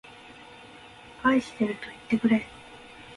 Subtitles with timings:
[1.21, 2.43] 愛しているといってくれ